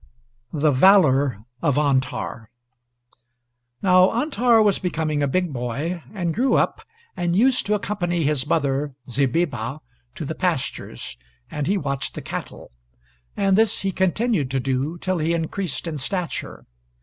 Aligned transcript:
[Illustration: 0.51 0.79
Signature: 0.79 0.87
EDWARD 0.87 1.13
S. 1.13 1.13
HOLDEN] 1.13 1.45
THE 1.61 1.69
VALOR 1.69 1.69
OF 1.69 1.77
ANTAR 1.77 2.49
Now 3.83 4.11
Antar 4.19 4.61
was 4.63 4.79
becoming 4.79 5.21
a 5.21 5.27
big 5.27 5.53
boy, 5.53 6.03
and 6.11 6.33
grew 6.33 6.55
up, 6.55 6.81
and 7.15 7.35
used 7.35 7.67
to 7.67 7.75
accompany 7.75 8.23
his 8.23 8.47
mother, 8.47 8.95
Zebeeba, 9.07 9.79
to 10.15 10.25
the 10.25 10.33
pastures, 10.33 11.17
and 11.51 11.67
he 11.67 11.77
watched 11.77 12.15
the 12.15 12.23
cattle; 12.23 12.71
and 13.37 13.55
this 13.55 13.81
he 13.81 13.91
continued 13.91 14.49
to 14.49 14.59
do 14.59 14.97
till 14.97 15.19
he 15.19 15.35
increased 15.35 15.85
in 15.85 15.99
stature. 15.99 16.65